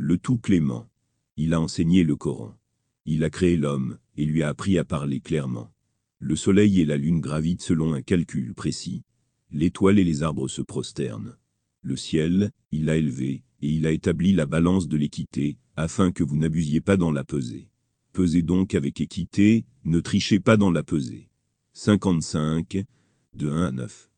le 0.00 0.16
tout 0.16 0.38
clément. 0.38 0.88
Il 1.36 1.52
a 1.52 1.60
enseigné 1.60 2.04
le 2.04 2.16
Coran. 2.16 2.56
Il 3.04 3.22
a 3.22 3.30
créé 3.30 3.56
l'homme, 3.56 3.98
et 4.16 4.24
lui 4.24 4.42
a 4.42 4.48
appris 4.48 4.78
à 4.78 4.84
parler 4.84 5.20
clairement. 5.20 5.72
Le 6.18 6.36
soleil 6.36 6.80
et 6.80 6.84
la 6.84 6.96
lune 6.96 7.20
gravitent 7.20 7.62
selon 7.62 7.92
un 7.92 8.02
calcul 8.02 8.54
précis. 8.54 9.02
L'étoile 9.50 9.98
et 9.98 10.04
les 10.04 10.22
arbres 10.22 10.48
se 10.48 10.62
prosternent. 10.62 11.36
Le 11.82 11.96
ciel, 11.96 12.50
il 12.72 12.86
l'a 12.86 12.96
élevé, 12.96 13.42
et 13.62 13.68
il 13.68 13.86
a 13.86 13.90
établi 13.90 14.32
la 14.32 14.46
balance 14.46 14.88
de 14.88 14.96
l'équité, 14.96 15.58
afin 15.76 16.12
que 16.12 16.24
vous 16.24 16.36
n'abusiez 16.36 16.80
pas 16.80 16.96
dans 16.96 17.12
la 17.12 17.24
pesée. 17.24 17.70
Pesez 18.12 18.42
donc 18.42 18.74
avec 18.74 19.00
équité, 19.00 19.66
ne 19.84 20.00
trichez 20.00 20.40
pas 20.40 20.56
dans 20.56 20.70
la 20.70 20.82
pesée. 20.82 21.28
55, 21.74 22.84
de 23.34 23.50
1 23.50 23.62
à 23.64 23.72
9. 23.72 24.09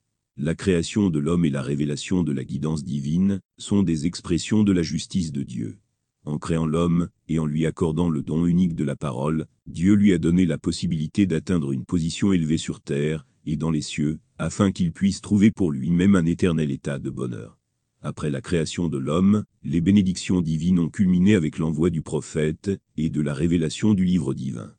La 0.45 0.57
création 0.57 1.09
de 1.09 1.21
l'homme 1.21 1.45
et 1.45 1.51
la 1.51 1.63
révélation 1.63 2.25
de 2.25 2.33
la 2.33 2.43
guidance 2.43 2.83
divine 2.83 3.39
sont 3.59 3.85
des 3.85 4.07
expressions 4.07 4.65
de 4.65 4.73
la 4.73 4.83
justice 4.83 5.31
de 5.31 5.45
Dieu. 5.45 5.79
En 6.25 6.39
créant 6.39 6.67
l'homme, 6.67 7.11
et 7.29 7.39
en 7.39 7.47
lui 7.47 7.65
accordant 7.65 8.11
le 8.11 8.23
don 8.23 8.45
unique 8.45 8.75
de 8.75 8.83
la 8.83 8.97
parole, 8.97 9.47
Dieu 9.69 9.95
lui 9.95 10.13
a 10.13 10.19
donné 10.19 10.45
la 10.45 10.59
possibilité 10.59 11.27
d'atteindre 11.27 11.71
une 11.71 11.85
position 11.85 12.33
élevée 12.33 12.59
sur 12.59 12.81
terre, 12.81 13.25
et 13.47 13.57
dans 13.57 13.71
les 13.71 13.83
cieux, 13.83 14.19
afin 14.37 14.73
qu'il 14.73 14.91
puisse 14.91 15.21
trouver 15.21 15.53
pour 15.53 15.71
lui-même 15.71 16.17
un 16.17 16.27
éternel 16.27 16.73
état 16.73 16.99
de 16.99 17.11
bonheur. 17.11 17.57
Après 18.01 18.29
la 18.29 18.41
création 18.41 18.89
de 18.89 18.99
l'homme, 18.99 19.45
les 19.63 19.81
bénédictions 19.81 20.41
divines 20.41 20.81
ont 20.81 20.89
culminé 20.89 21.37
avec 21.37 21.59
l'envoi 21.59 21.89
du 21.89 22.03
prophète, 22.03 22.69
et 22.97 23.11
de 23.11 23.21
la 23.21 23.33
révélation 23.33 23.95
du 23.95 24.05
livre 24.05 24.35
divin. 24.35 24.75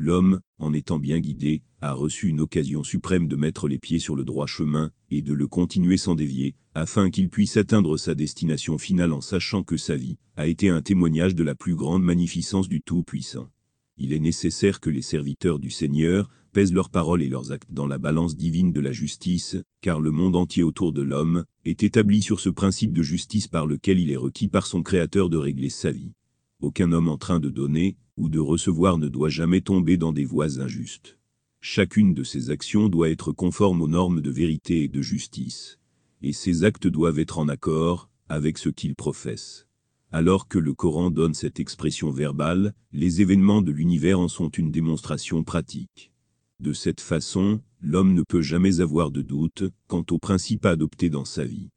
L'homme, 0.00 0.38
en 0.60 0.72
étant 0.72 1.00
bien 1.00 1.18
guidé, 1.18 1.62
a 1.80 1.92
reçu 1.92 2.28
une 2.28 2.40
occasion 2.40 2.84
suprême 2.84 3.26
de 3.26 3.34
mettre 3.34 3.66
les 3.66 3.80
pieds 3.80 3.98
sur 3.98 4.14
le 4.14 4.24
droit 4.24 4.46
chemin, 4.46 4.92
et 5.10 5.22
de 5.22 5.32
le 5.32 5.48
continuer 5.48 5.96
sans 5.96 6.14
dévier, 6.14 6.54
afin 6.74 7.10
qu'il 7.10 7.28
puisse 7.28 7.56
atteindre 7.56 7.96
sa 7.96 8.14
destination 8.14 8.78
finale 8.78 9.12
en 9.12 9.20
sachant 9.20 9.64
que 9.64 9.76
sa 9.76 9.96
vie 9.96 10.16
a 10.36 10.46
été 10.46 10.68
un 10.68 10.82
témoignage 10.82 11.34
de 11.34 11.42
la 11.42 11.56
plus 11.56 11.74
grande 11.74 12.04
magnificence 12.04 12.68
du 12.68 12.80
Tout-Puissant. 12.80 13.48
Il 13.96 14.12
est 14.12 14.20
nécessaire 14.20 14.78
que 14.78 14.88
les 14.88 15.02
serviteurs 15.02 15.58
du 15.58 15.70
Seigneur 15.70 16.30
pèsent 16.52 16.72
leurs 16.72 16.90
paroles 16.90 17.22
et 17.22 17.28
leurs 17.28 17.50
actes 17.50 17.72
dans 17.72 17.88
la 17.88 17.98
balance 17.98 18.36
divine 18.36 18.72
de 18.72 18.80
la 18.80 18.92
justice, 18.92 19.56
car 19.80 20.00
le 20.00 20.12
monde 20.12 20.36
entier 20.36 20.62
autour 20.62 20.92
de 20.92 21.02
l'homme 21.02 21.44
est 21.64 21.82
établi 21.82 22.22
sur 22.22 22.38
ce 22.38 22.50
principe 22.50 22.92
de 22.92 23.02
justice 23.02 23.48
par 23.48 23.66
lequel 23.66 23.98
il 23.98 24.12
est 24.12 24.16
requis 24.16 24.46
par 24.46 24.68
son 24.68 24.84
Créateur 24.84 25.28
de 25.28 25.36
régler 25.36 25.70
sa 25.70 25.90
vie. 25.90 26.12
Aucun 26.60 26.92
homme 26.92 27.08
en 27.08 27.18
train 27.18 27.40
de 27.40 27.50
donner 27.50 27.96
ou 28.18 28.28
de 28.28 28.38
recevoir 28.38 28.98
ne 28.98 29.08
doit 29.08 29.28
jamais 29.28 29.60
tomber 29.60 29.96
dans 29.96 30.12
des 30.12 30.24
voies 30.24 30.60
injustes. 30.60 31.18
Chacune 31.60 32.14
de 32.14 32.24
ses 32.24 32.50
actions 32.50 32.88
doit 32.88 33.10
être 33.10 33.32
conforme 33.32 33.80
aux 33.82 33.88
normes 33.88 34.20
de 34.20 34.30
vérité 34.30 34.84
et 34.84 34.88
de 34.88 35.00
justice, 35.00 35.78
et 36.22 36.32
ses 36.32 36.64
actes 36.64 36.86
doivent 36.86 37.18
être 37.18 37.38
en 37.38 37.48
accord 37.48 38.10
avec 38.28 38.58
ce 38.58 38.68
qu'il 38.68 38.94
professe. 38.94 39.66
Alors 40.10 40.48
que 40.48 40.58
le 40.58 40.74
Coran 40.74 41.10
donne 41.10 41.34
cette 41.34 41.60
expression 41.60 42.10
verbale, 42.10 42.74
les 42.92 43.20
événements 43.20 43.62
de 43.62 43.72
l'univers 43.72 44.20
en 44.20 44.28
sont 44.28 44.48
une 44.48 44.70
démonstration 44.70 45.44
pratique. 45.44 46.12
De 46.60 46.72
cette 46.72 47.00
façon, 47.00 47.60
l'homme 47.80 48.14
ne 48.14 48.22
peut 48.22 48.42
jamais 48.42 48.80
avoir 48.80 49.10
de 49.10 49.22
doute 49.22 49.64
quant 49.86 50.04
au 50.10 50.18
principe 50.18 50.66
adopté 50.66 51.10
dans 51.10 51.24
sa 51.24 51.44
vie. 51.44 51.68